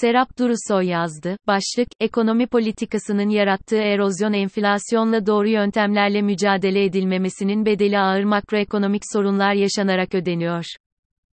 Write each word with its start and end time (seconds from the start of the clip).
Serap 0.00 0.38
Durusoy 0.38 0.86
yazdı. 0.86 1.36
Başlık, 1.46 1.88
ekonomi 2.00 2.46
politikasının 2.46 3.28
yarattığı 3.28 3.76
erozyon 3.76 4.32
enflasyonla 4.32 5.26
doğru 5.26 5.48
yöntemlerle 5.48 6.22
mücadele 6.22 6.84
edilmemesinin 6.84 7.66
bedeli 7.66 7.98
ağır 7.98 8.24
makroekonomik 8.24 9.02
sorunlar 9.12 9.54
yaşanarak 9.54 10.14
ödeniyor. 10.14 10.64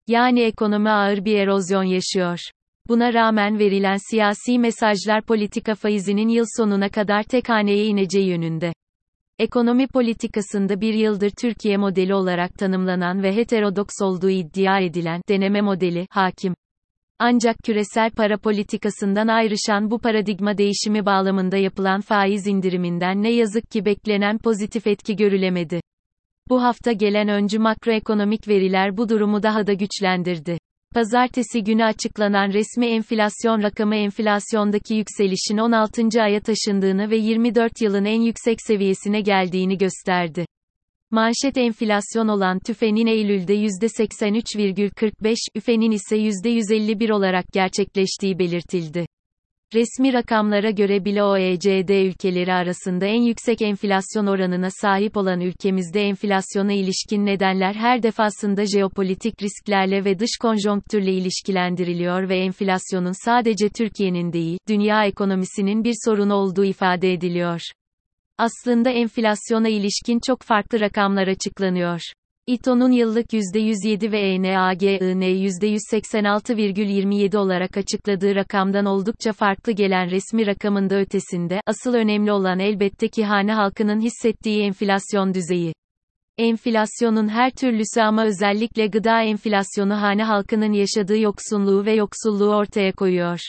Yani 0.07 0.41
ekonomi 0.41 0.89
ağır 0.89 1.25
bir 1.25 1.37
erozyon 1.37 1.83
yaşıyor. 1.83 2.39
Buna 2.87 3.13
rağmen 3.13 3.59
verilen 3.59 3.97
siyasi 4.09 4.59
mesajlar 4.59 5.21
politika 5.21 5.75
faizinin 5.75 6.29
yıl 6.29 6.45
sonuna 6.57 6.89
kadar 6.89 7.23
tek 7.23 7.49
haneye 7.49 7.85
ineceği 7.85 8.27
yönünde. 8.27 8.73
Ekonomi 9.39 9.87
politikasında 9.87 10.81
bir 10.81 10.93
yıldır 10.93 11.31
Türkiye 11.41 11.77
modeli 11.77 12.13
olarak 12.13 12.53
tanımlanan 12.53 13.23
ve 13.23 13.35
heterodoks 13.35 14.01
olduğu 14.01 14.29
iddia 14.29 14.79
edilen 14.79 15.21
deneme 15.29 15.61
modeli 15.61 16.07
hakim. 16.09 16.55
Ancak 17.21 17.57
küresel 17.63 18.11
para 18.11 18.37
politikasından 18.37 19.27
ayrışan 19.27 19.91
bu 19.91 19.99
paradigma 19.99 20.57
değişimi 20.57 21.05
bağlamında 21.05 21.57
yapılan 21.57 22.01
faiz 22.01 22.47
indiriminden 22.47 23.23
ne 23.23 23.31
yazık 23.31 23.71
ki 23.71 23.85
beklenen 23.85 24.37
pozitif 24.37 24.87
etki 24.87 25.15
görülemedi. 25.15 25.81
Bu 26.49 26.63
hafta 26.63 26.91
gelen 26.91 27.29
öncü 27.29 27.59
makroekonomik 27.59 28.47
veriler 28.47 28.97
bu 28.97 29.09
durumu 29.09 29.43
daha 29.43 29.67
da 29.67 29.73
güçlendirdi. 29.73 30.57
Pazartesi 30.93 31.63
günü 31.63 31.83
açıklanan 31.83 32.53
resmi 32.53 32.85
enflasyon 32.85 33.63
rakamı 33.63 33.95
enflasyondaki 33.95 34.95
yükselişin 34.95 35.57
16. 35.57 36.21
aya 36.21 36.39
taşındığını 36.39 37.09
ve 37.09 37.17
24 37.17 37.81
yılın 37.81 38.05
en 38.05 38.21
yüksek 38.21 38.61
seviyesine 38.61 39.21
geldiğini 39.21 39.77
gösterdi. 39.77 40.45
Manşet 41.11 41.57
enflasyon 41.57 42.27
olan 42.27 42.59
TÜFE'nin 42.59 43.07
Eylül'de 43.07 43.55
%83,45, 43.55 45.35
üfenin 45.55 45.91
ise 45.91 46.17
%151 46.17 47.11
olarak 47.11 47.45
gerçekleştiği 47.53 48.39
belirtildi. 48.39 49.05
Resmi 49.73 50.13
rakamlara 50.13 50.69
göre 50.69 51.05
bile 51.05 51.23
OECD 51.23 51.89
ülkeleri 51.89 52.53
arasında 52.53 53.05
en 53.05 53.21
yüksek 53.21 53.61
enflasyon 53.61 54.25
oranına 54.25 54.69
sahip 54.81 55.17
olan 55.17 55.41
ülkemizde 55.41 56.01
enflasyona 56.01 56.73
ilişkin 56.73 57.25
nedenler 57.25 57.73
her 57.73 58.03
defasında 58.03 58.65
jeopolitik 58.65 59.41
risklerle 59.41 60.05
ve 60.05 60.19
dış 60.19 60.31
konjonktürle 60.41 61.13
ilişkilendiriliyor 61.13 62.29
ve 62.29 62.37
enflasyonun 62.39 63.25
sadece 63.25 63.69
Türkiye'nin 63.69 64.33
değil, 64.33 64.57
dünya 64.67 65.05
ekonomisinin 65.05 65.83
bir 65.83 65.95
sorunu 66.05 66.33
olduğu 66.33 66.65
ifade 66.65 67.13
ediliyor. 67.13 67.61
Aslında 68.39 68.89
enflasyona 68.89 69.69
ilişkin 69.69 70.19
çok 70.27 70.41
farklı 70.41 70.79
rakamlar 70.79 71.27
açıklanıyor. 71.27 72.01
İTO'nun 72.47 72.91
yıllık 72.91 73.33
%107 73.33 74.11
ve 74.11 74.19
ENAGI'nin 74.19 75.21
%186,27 75.21 77.37
olarak 77.37 77.77
açıkladığı 77.77 78.35
rakamdan 78.35 78.85
oldukça 78.85 79.33
farklı 79.33 79.71
gelen 79.71 80.11
resmi 80.11 80.47
rakamın 80.47 80.89
da 80.89 80.95
ötesinde, 80.95 81.61
asıl 81.65 81.93
önemli 81.93 82.31
olan 82.31 82.59
elbette 82.59 83.07
ki 83.07 83.25
hane 83.25 83.53
halkının 83.53 84.01
hissettiği 84.01 84.63
enflasyon 84.63 85.33
düzeyi. 85.33 85.73
Enflasyonun 86.37 87.27
her 87.27 87.51
türlüsü 87.51 88.01
ama 88.01 88.25
özellikle 88.25 88.87
gıda 88.87 89.21
enflasyonu 89.21 90.01
hane 90.01 90.23
halkının 90.23 90.73
yaşadığı 90.73 91.19
yoksunluğu 91.19 91.85
ve 91.85 91.93
yoksulluğu 91.93 92.55
ortaya 92.55 92.91
koyuyor. 92.91 93.39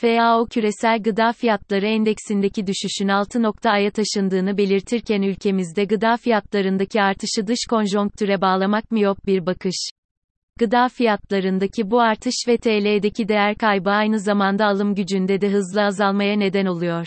FAO 0.00 0.46
küresel 0.46 1.02
gıda 1.02 1.32
fiyatları 1.32 1.86
endeksindeki 1.86 2.66
düşüşün 2.66 3.08
6 3.08 3.42
noktaya 3.42 3.90
taşındığını 3.90 4.58
belirtirken 4.58 5.22
ülkemizde 5.22 5.84
gıda 5.84 6.16
fiyatlarındaki 6.16 7.02
artışı 7.02 7.46
dış 7.46 7.58
konjonktüre 7.70 8.40
bağlamak 8.40 8.90
miyop 8.90 9.26
bir 9.26 9.46
bakış. 9.46 9.90
Gıda 10.58 10.88
fiyatlarındaki 10.88 11.90
bu 11.90 12.00
artış 12.00 12.34
ve 12.48 12.56
TL'deki 12.56 13.28
değer 13.28 13.54
kaybı 13.54 13.90
aynı 13.90 14.20
zamanda 14.20 14.66
alım 14.66 14.94
gücünde 14.94 15.40
de 15.40 15.48
hızlı 15.48 15.82
azalmaya 15.82 16.36
neden 16.36 16.66
oluyor. 16.66 17.06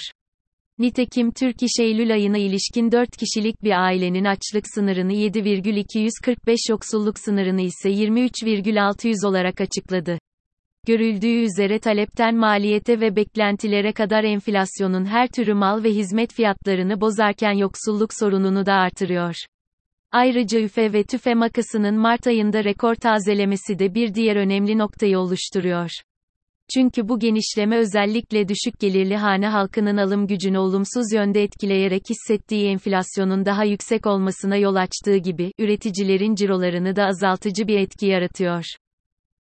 Nitekim 0.80 1.31
Türk 1.31 1.64
İş 1.64 1.80
Eylül 1.80 2.14
ayına 2.14 2.38
ilişkin 2.38 2.92
4 2.92 3.18
kişilik 3.18 3.64
bir 3.64 3.84
ailenin 3.84 4.26
açlık 4.26 4.66
sınırını 4.74 5.14
7,245 5.14 6.59
yoksulluk 6.69 7.19
sınırını 7.19 7.62
ise 7.62 7.90
23,600 7.90 9.25
olarak 9.25 9.62
açıkladı. 9.62 10.19
Görüldüğü 10.88 11.44
üzere 11.44 11.79
talepten 11.79 12.35
maliyete 12.35 13.00
ve 13.00 13.16
beklentilere 13.16 13.94
kadar 13.94 14.23
enflasyonun 14.23 15.06
her 15.06 15.28
türü 15.28 15.53
mal 15.53 15.84
ve 15.84 15.90
hizmet 15.90 16.34
fiyatlarını 16.34 17.01
bozarken 17.01 17.51
yoksulluk 17.51 18.13
sorununu 18.19 18.66
da 18.66 18.73
artırıyor. 18.73 19.35
Ayrıca 20.12 20.59
üfe 20.59 20.94
ve 20.94 21.03
tüfe 21.03 21.34
makasının 21.34 21.95
Mart 21.95 22.28
ayında 22.28 22.63
rekor 22.63 22.95
tazelemesi 22.95 23.79
de 23.79 23.94
bir 23.94 24.13
diğer 24.13 24.35
önemli 24.35 24.78
noktayı 24.78 25.19
oluşturuyor. 25.19 25.89
Çünkü 26.73 27.07
bu 27.09 27.19
genişleme 27.19 27.78
özellikle 27.78 28.47
düşük 28.47 28.79
gelirli 28.79 29.16
hane 29.16 29.47
halkının 29.47 29.97
alım 29.97 30.28
gücünü 30.28 30.57
olumsuz 30.57 31.13
yönde 31.13 31.44
etkileyerek 31.44 32.03
hissettiği 32.09 32.68
enflasyonun 32.69 33.45
daha 33.45 33.63
yüksek 33.63 34.07
olmasına 34.07 34.56
yol 34.56 34.75
açtığı 34.75 35.18
gibi, 35.18 35.51
üreticilerin 35.59 36.35
cirolarını 36.35 36.95
da 36.95 37.06
azaltıcı 37.06 37.68
bir 37.68 37.78
etki 37.78 38.06
yaratıyor. 38.06 38.63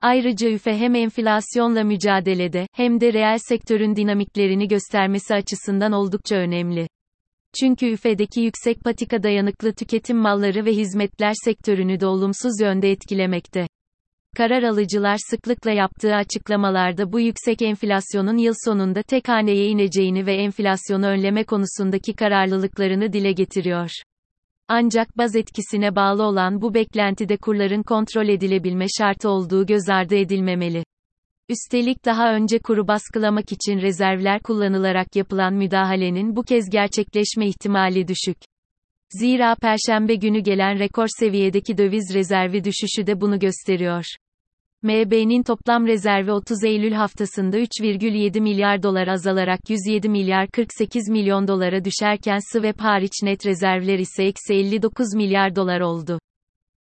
Ayrıca 0.01 0.51
üfe 0.51 0.79
hem 0.79 0.95
enflasyonla 0.95 1.85
mücadelede, 1.85 2.67
hem 2.73 3.01
de 3.01 3.13
reel 3.13 3.39
sektörün 3.39 3.97
dinamiklerini 3.97 4.69
göstermesi 4.69 5.35
açısından 5.35 5.93
oldukça 5.93 6.37
önemli. 6.37 6.89
Çünkü 7.61 7.87
üfedeki 7.87 8.41
yüksek 8.41 8.85
patika 8.85 9.23
dayanıklı 9.23 9.73
tüketim 9.73 10.17
malları 10.17 10.65
ve 10.65 10.73
hizmetler 10.73 11.33
sektörünü 11.45 12.01
de 12.01 12.07
olumsuz 12.07 12.61
yönde 12.61 12.91
etkilemekte. 12.91 13.67
Karar 14.37 14.63
alıcılar 14.63 15.17
sıklıkla 15.31 15.71
yaptığı 15.71 16.15
açıklamalarda 16.15 17.13
bu 17.13 17.21
yüksek 17.21 17.63
enflasyonun 17.63 18.37
yıl 18.37 18.55
sonunda 18.65 19.03
tek 19.03 19.29
haneye 19.29 19.67
ineceğini 19.67 20.27
ve 20.27 20.35
enflasyonu 20.35 21.07
önleme 21.07 21.45
konusundaki 21.45 22.15
kararlılıklarını 22.15 23.13
dile 23.13 23.33
getiriyor. 23.33 23.91
Ancak 24.71 25.19
baz 25.19 25.37
etkisine 25.37 25.97
bağlı 25.97 26.23
olan 26.23 26.63
bu 26.63 26.75
beklentide 26.75 27.37
kurların 27.37 27.83
kontrol 27.83 28.29
edilebilme 28.29 28.87
şartı 28.99 29.29
olduğu 29.29 29.67
göz 29.67 29.89
ardı 29.89 30.17
edilmemeli. 30.17 30.85
Üstelik 31.49 32.05
daha 32.05 32.35
önce 32.35 32.59
kuru 32.59 32.89
baskılamak 32.89 33.53
için 33.53 33.79
rezervler 33.79 34.41
kullanılarak 34.41 35.17
yapılan 35.17 35.55
müdahalenin 35.55 36.37
bu 36.37 36.43
kez 36.43 36.71
gerçekleşme 36.71 37.47
ihtimali 37.47 38.09
düşük. 38.09 38.37
Zira 39.11 39.55
perşembe 39.55 40.15
günü 40.15 40.41
gelen 40.41 40.79
rekor 40.79 41.07
seviyedeki 41.19 41.79
döviz 41.79 42.15
rezervi 42.15 42.65
düşüşü 42.65 43.07
de 43.07 43.21
bunu 43.21 43.39
gösteriyor. 43.39 44.05
MB'nin 44.83 45.43
toplam 45.43 45.87
rezervi 45.87 46.33
30 46.33 46.65
Eylül 46.65 46.93
haftasında 46.93 47.59
3,7 47.59 48.41
milyar 48.41 48.83
dolar 48.83 49.09
azalarak 49.09 49.61
107 49.71 50.09
milyar 50.09 50.49
48 50.49 51.09
milyon 51.09 51.49
dolara 51.49 51.85
düşerken 51.85 52.39
swap 52.53 52.81
hariç 52.81 53.13
net 53.23 53.47
rezervler 53.47 53.99
ise 53.99 54.25
eksi 54.25 54.55
59 54.55 55.15
milyar 55.15 55.57
dolar 55.57 55.81
oldu. 55.81 56.19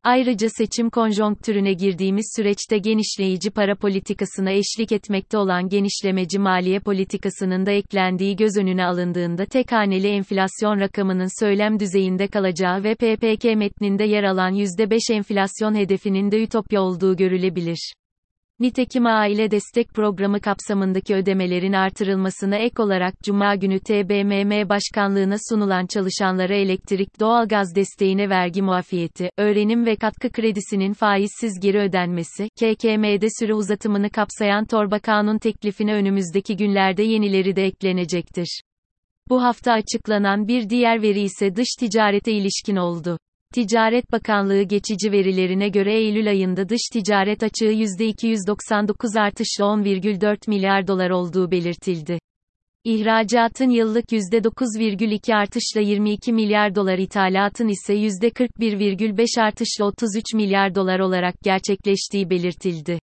Ayrıca 0.03 0.50
seçim 0.50 0.90
konjonktürüne 0.90 1.74
girdiğimiz 1.74 2.34
süreçte 2.35 2.78
genişleyici 2.78 3.50
para 3.52 3.75
politikasına 3.75 4.52
eşlik 4.52 4.91
etmekte 4.91 5.38
olan 5.38 5.69
genişlemeci 5.69 6.40
maliye 6.40 6.80
politikasının 6.80 7.66
da 7.66 7.72
eklendiği 7.72 8.35
göz 8.35 8.58
önüne 8.58 8.85
alındığında 8.85 9.46
tek 9.46 9.72
haneli 9.72 10.08
enflasyon 10.08 10.80
rakamının 10.80 11.44
söylem 11.46 11.80
düzeyinde 11.80 12.28
kalacağı 12.28 12.84
ve 12.84 12.96
PPK 12.96 13.44
metninde 13.44 14.03
yer 14.03 14.24
alan 14.24 14.53
%5 14.53 15.13
enflasyon 15.13 15.75
hedefinin 15.75 16.31
de 16.31 16.44
ütopya 16.44 16.81
olduğu 16.81 17.16
görülebilir. 17.16 17.94
Nitekim 18.59 19.06
aile 19.06 19.51
destek 19.51 19.94
programı 19.94 20.41
kapsamındaki 20.41 21.16
ödemelerin 21.16 21.73
artırılmasına 21.73 22.56
ek 22.56 22.81
olarak 22.81 23.23
Cuma 23.23 23.56
günü 23.56 23.79
TBMM 23.79 24.69
Başkanlığına 24.69 25.35
sunulan 25.50 25.85
çalışanlara 25.85 26.56
elektrik 26.56 27.19
doğalgaz 27.19 27.75
desteğine 27.75 28.29
vergi 28.29 28.62
muafiyeti, 28.62 29.29
öğrenim 29.38 29.85
ve 29.85 29.96
katkı 29.96 30.31
kredisinin 30.31 30.94
faizsiz 30.94 31.59
geri 31.59 31.78
ödenmesi, 31.78 32.50
KKM'de 32.50 33.28
süre 33.40 33.53
uzatımını 33.53 34.09
kapsayan 34.09 34.66
torba 34.66 35.00
kanun 35.00 35.38
teklifine 35.38 35.94
önümüzdeki 35.94 36.57
günlerde 36.57 37.03
yenileri 37.03 37.55
de 37.55 37.66
eklenecektir. 37.66 38.61
Bu 39.29 39.43
hafta 39.43 39.72
açıklanan 39.72 40.47
bir 40.47 40.70
diğer 40.70 41.02
veri 41.02 41.22
ise 41.22 41.55
dış 41.55 41.67
ticarete 41.79 42.32
ilişkin 42.32 42.76
oldu. 42.76 43.17
Ticaret 43.53 44.11
Bakanlığı 44.11 44.61
geçici 44.61 45.11
verilerine 45.11 45.70
göre 45.70 45.94
Eylül 45.94 46.29
ayında 46.29 46.70
dış 46.70 46.82
ticaret 46.94 47.44
açığı 47.44 47.66
%299 47.66 49.20
artışla 49.20 49.66
10,4 49.66 50.49
milyar 50.49 50.88
dolar 50.88 51.09
olduğu 51.09 51.52
belirtildi. 51.52 52.20
İhracatın 52.84 53.70
yıllık 53.70 54.05
%9,2 54.05 55.35
artışla 55.35 55.82
22 55.82 56.34
milyar 56.34 56.76
dolar 56.76 56.97
ithalatın 56.97 57.67
ise 57.67 57.94
%41,5 57.94 59.41
artışla 59.41 59.85
33 59.85 60.34
milyar 60.34 60.76
dolar 60.76 60.99
olarak 60.99 61.35
gerçekleştiği 61.44 62.29
belirtildi. 62.29 62.99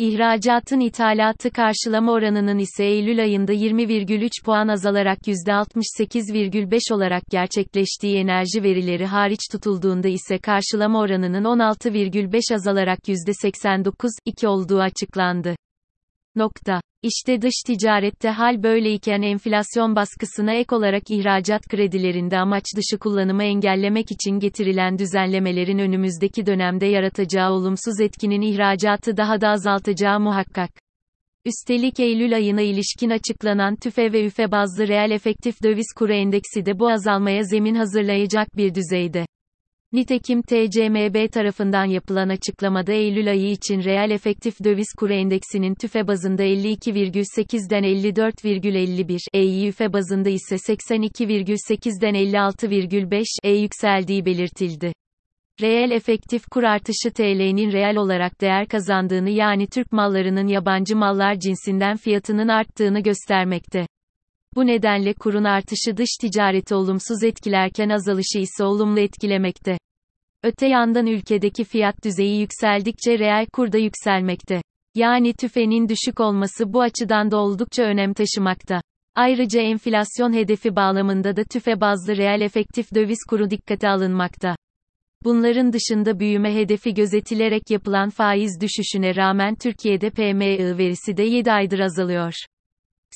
İhracatın 0.00 0.80
ithalatı 0.80 1.50
karşılama 1.50 2.12
oranının 2.12 2.58
ise 2.58 2.84
Eylül 2.84 3.22
ayında 3.22 3.52
20,3 3.52 4.44
puan 4.44 4.68
azalarak 4.68 5.18
%68,5 5.18 6.94
olarak 6.94 7.22
gerçekleştiği 7.30 8.16
enerji 8.16 8.62
verileri 8.62 9.06
hariç 9.06 9.40
tutulduğunda 9.52 10.08
ise 10.08 10.38
karşılama 10.38 11.00
oranının 11.00 11.44
16,5 11.44 12.54
azalarak 12.54 12.98
%89,2 12.98 14.46
olduğu 14.46 14.80
açıklandı. 14.80 15.56
Nokta. 16.36 16.80
İşte 17.02 17.42
dış 17.42 17.54
ticarette 17.66 18.28
hal 18.28 18.62
böyleyken 18.62 19.22
enflasyon 19.22 19.96
baskısına 19.96 20.52
ek 20.52 20.74
olarak 20.74 21.02
ihracat 21.10 21.62
kredilerinde 21.68 22.38
amaç 22.38 22.64
dışı 22.76 22.98
kullanımı 22.98 23.44
engellemek 23.44 24.10
için 24.10 24.38
getirilen 24.38 24.98
düzenlemelerin 24.98 25.78
önümüzdeki 25.78 26.46
dönemde 26.46 26.86
yaratacağı 26.86 27.52
olumsuz 27.52 28.00
etkinin 28.00 28.40
ihracatı 28.40 29.16
daha 29.16 29.40
da 29.40 29.48
azaltacağı 29.48 30.20
muhakkak. 30.20 30.70
Üstelik 31.44 32.00
Eylül 32.00 32.34
ayına 32.34 32.60
ilişkin 32.60 33.10
açıklanan 33.10 33.76
TÜFE 33.76 34.12
ve 34.12 34.26
ÜFE 34.26 34.50
bazlı 34.50 34.88
reel 34.88 35.10
efektif 35.10 35.62
döviz 35.62 35.92
kuru 35.96 36.12
endeksi 36.12 36.66
de 36.66 36.78
bu 36.78 36.90
azalmaya 36.90 37.42
zemin 37.42 37.74
hazırlayacak 37.74 38.56
bir 38.56 38.74
düzeyde. 38.74 39.26
Nitekim 39.92 40.42
TCMB 40.42 41.32
tarafından 41.32 41.84
yapılan 41.84 42.28
açıklamada 42.28 42.92
Eylül 42.92 43.30
ayı 43.30 43.50
için 43.50 43.84
reel 43.84 44.10
efektif 44.10 44.64
döviz 44.64 44.86
kuru 44.98 45.12
endeksinin 45.12 45.74
TÜFE 45.74 46.06
bazında 46.06 46.44
52,8'den 46.44 47.84
54,51, 47.84 49.18
EYÜFE 49.32 49.92
bazında 49.92 50.28
ise 50.28 50.54
82,8'den 50.54 52.14
56,5 52.14 53.24
e 53.42 53.50
yükseldiği 53.50 54.24
belirtildi. 54.24 54.92
Reel 55.60 55.90
efektif 55.90 56.46
kur 56.46 56.62
artışı 56.62 57.10
TL'nin 57.14 57.72
reel 57.72 57.96
olarak 57.96 58.40
değer 58.40 58.68
kazandığını 58.68 59.30
yani 59.30 59.66
Türk 59.66 59.92
mallarının 59.92 60.46
yabancı 60.46 60.96
mallar 60.96 61.38
cinsinden 61.38 61.96
fiyatının 61.96 62.48
arttığını 62.48 63.00
göstermekte. 63.00 63.86
Bu 64.56 64.66
nedenle 64.66 65.14
kurun 65.14 65.44
artışı 65.44 65.96
dış 65.96 66.08
ticareti 66.20 66.74
olumsuz 66.74 67.22
etkilerken 67.24 67.88
azalışı 67.88 68.38
ise 68.38 68.64
olumlu 68.64 69.00
etkilemekte. 69.00 69.78
Öte 70.42 70.66
yandan 70.66 71.06
ülkedeki 71.06 71.64
fiyat 71.64 72.04
düzeyi 72.04 72.40
yükseldikçe 72.40 73.18
reel 73.18 73.46
kur 73.52 73.72
da 73.72 73.78
yükselmekte. 73.78 74.62
Yani 74.94 75.34
tüfenin 75.34 75.88
düşük 75.88 76.20
olması 76.20 76.72
bu 76.72 76.80
açıdan 76.80 77.30
da 77.30 77.36
oldukça 77.36 77.82
önem 77.82 78.14
taşımakta. 78.14 78.82
Ayrıca 79.14 79.60
enflasyon 79.60 80.32
hedefi 80.32 80.76
bağlamında 80.76 81.36
da 81.36 81.44
tüfe 81.44 81.80
bazlı 81.80 82.16
reel 82.16 82.40
efektif 82.40 82.94
döviz 82.94 83.18
kuru 83.28 83.50
dikkate 83.50 83.88
alınmakta. 83.88 84.56
Bunların 85.24 85.72
dışında 85.72 86.20
büyüme 86.20 86.54
hedefi 86.54 86.94
gözetilerek 86.94 87.70
yapılan 87.70 88.10
faiz 88.10 88.60
düşüşüne 88.60 89.16
rağmen 89.16 89.54
Türkiye'de 89.54 90.10
PMI 90.10 90.78
verisi 90.78 91.16
de 91.16 91.22
7 91.22 91.52
aydır 91.52 91.78
azalıyor. 91.78 92.32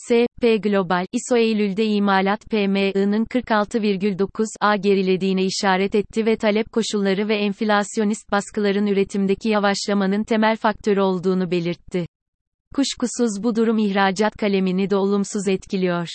S&P 0.09 0.57
Global, 0.57 1.07
ISO 1.13 1.37
Eylül'de 1.37 1.85
imalat 1.85 2.41
PMI'nin 2.51 3.25
46,9'a 3.25 4.77
gerilediğine 4.77 5.45
işaret 5.45 5.95
etti 5.95 6.27
ve 6.27 6.37
talep 6.37 6.73
koşulları 6.73 7.29
ve 7.29 7.37
enflasyonist 7.37 8.31
baskıların 8.31 8.87
üretimdeki 8.87 9.49
yavaşlamanın 9.49 10.25
temel 10.25 10.57
faktörü 10.57 11.01
olduğunu 11.01 11.51
belirtti. 11.51 12.07
Kuşkusuz 12.75 13.43
bu 13.43 13.57
durum 13.57 13.79
ihracat 13.79 14.37
kalemini 14.37 14.91
de 14.91 14.97
olumsuz 14.97 15.49
etkiliyor. 15.49 16.09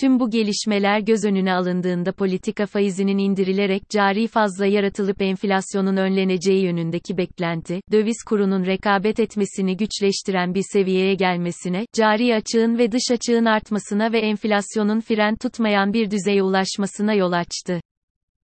Tüm 0.00 0.20
bu 0.20 0.30
gelişmeler 0.30 1.00
göz 1.00 1.24
önüne 1.24 1.52
alındığında 1.52 2.12
politika 2.12 2.66
faizinin 2.66 3.18
indirilerek 3.18 3.90
cari 3.90 4.26
fazla 4.26 4.66
yaratılıp 4.66 5.22
enflasyonun 5.22 5.96
önleneceği 5.96 6.64
yönündeki 6.64 7.18
beklenti, 7.18 7.80
döviz 7.92 8.16
kurunun 8.28 8.66
rekabet 8.66 9.20
etmesini 9.20 9.76
güçleştiren 9.76 10.54
bir 10.54 10.64
seviyeye 10.72 11.14
gelmesine, 11.14 11.86
cari 11.92 12.34
açığın 12.34 12.78
ve 12.78 12.92
dış 12.92 13.02
açığın 13.12 13.44
artmasına 13.44 14.12
ve 14.12 14.18
enflasyonun 14.18 15.00
fren 15.00 15.36
tutmayan 15.36 15.92
bir 15.92 16.10
düzeye 16.10 16.42
ulaşmasına 16.42 17.14
yol 17.14 17.32
açtı. 17.32 17.80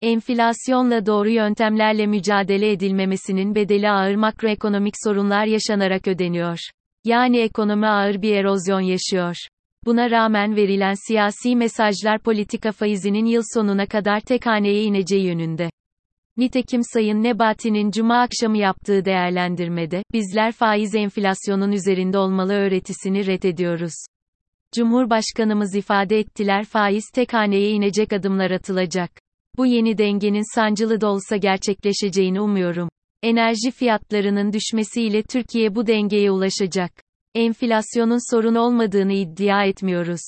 Enflasyonla 0.03 1.07
doğru 1.07 1.31
yöntemlerle 1.31 2.07
mücadele 2.07 2.73
edilmemesinin 2.73 3.55
bedeli 3.55 3.91
ağır 3.91 4.15
makroekonomik 4.15 4.95
sorunlar 5.05 5.47
yaşanarak 5.47 6.09
ödeniyor. 6.09 6.59
Yani 7.05 7.39
ekonomi 7.39 7.87
ağır 7.87 8.23
bir 8.23 8.35
erozyon 8.37 8.81
yaşıyor. 8.81 9.37
Buna 9.87 10.11
rağmen 10.11 10.57
verilen 10.57 10.95
siyasi 11.07 11.57
mesajlar 11.57 12.19
politika 12.19 12.73
faizinin 12.73 13.25
yıl 13.25 13.43
sonuna 13.55 13.87
kadar 13.87 14.21
tek 14.21 14.47
haneye 14.47 14.83
ineceği 14.83 15.27
yönünde. 15.27 15.71
Nitekim 16.37 16.81
Sayın 16.93 17.23
Nebati'nin 17.23 17.91
cuma 17.91 18.21
akşamı 18.21 18.59
yaptığı 18.59 19.05
değerlendirmede, 19.05 20.03
bizler 20.13 20.53
faiz 20.53 20.95
enflasyonun 20.95 21.73
üzerinde 21.73 22.19
olmalı 22.19 22.53
öğretisini 22.53 23.27
reddediyoruz. 23.27 23.93
Cumhurbaşkanımız 24.75 25.75
ifade 25.75 26.19
ettiler 26.19 26.65
faiz 26.65 27.05
tek 27.15 27.33
haneye 27.33 27.71
inecek 27.71 28.13
adımlar 28.13 28.51
atılacak. 28.51 29.11
Bu 29.57 29.67
yeni 29.67 29.99
dengenin 29.99 30.55
sancılı 30.55 31.01
da 31.01 31.09
olsa 31.09 31.37
gerçekleşeceğini 31.37 32.41
umuyorum. 32.41 32.89
Enerji 33.23 33.71
fiyatlarının 33.71 34.53
düşmesiyle 34.53 35.23
Türkiye 35.23 35.75
bu 35.75 35.87
dengeye 35.87 36.31
ulaşacak. 36.31 37.10
Enflasyonun 37.35 38.35
sorun 38.35 38.55
olmadığını 38.55 39.13
iddia 39.13 39.65
etmiyoruz. 39.65 40.21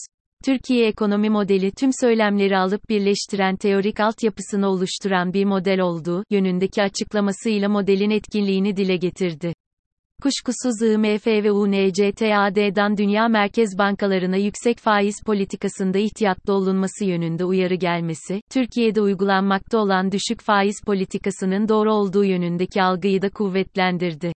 Türkiye 0.45 0.87
ekonomi 0.87 1.31
modeli 1.31 1.71
tüm 1.71 1.91
söylemleri 2.01 2.59
alıp 2.59 2.89
birleştiren 2.89 3.57
teorik 3.57 4.01
altyapısını 4.01 4.69
oluşturan 4.69 5.33
bir 5.33 5.45
model 5.45 5.81
olduğu 5.81 6.25
yönündeki 6.31 6.83
açıklamasıyla 6.83 7.69
modelin 7.69 8.11
etkinliğini 8.11 8.77
dile 8.77 8.97
getirdi. 8.97 9.55
Kuşkusuz 10.23 10.83
IMF 10.83 11.27
ve 11.27 11.53
UNCTAD'dan 11.53 12.97
dünya 12.97 13.29
merkez 13.29 13.79
bankalarına 13.79 14.37
yüksek 14.37 14.79
faiz 14.79 15.17
politikasında 15.27 15.99
ihtiyatlı 15.99 16.53
olunması 16.53 17.05
yönünde 17.05 17.45
uyarı 17.45 17.75
gelmesi, 17.75 18.41
Türkiye'de 18.51 19.01
uygulanmakta 19.01 19.79
olan 19.79 20.13
düşük 20.13 20.41
faiz 20.41 20.77
politikasının 20.87 21.69
doğru 21.69 21.93
olduğu 21.93 22.25
yönündeki 22.25 22.83
algıyı 22.83 23.23
da 23.23 23.31
kuvvetlendirdi. 23.31 24.33